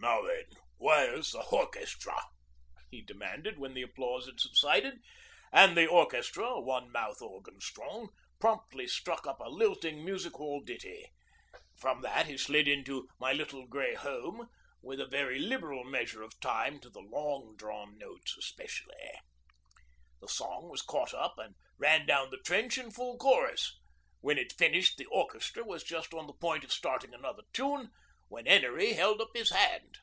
[0.00, 0.46] 'Now then,
[0.78, 2.24] where's the orchestra?'
[2.88, 5.02] he demanded when the applause had subsided,
[5.52, 11.04] and the orchestra, one mouth organ strong, promptly struck up a lilting music hall ditty.
[11.76, 14.48] From that he slid into 'My Little Grey Home,'
[14.80, 18.96] with a very liberal measure of time to the long drawn notes especially.
[20.20, 23.78] The song was caught up and ran down the trench in full chorus.
[24.20, 27.90] When it finished the orchestra was just on the point of starting another tune,
[28.28, 29.96] when 'Enery held up his hand.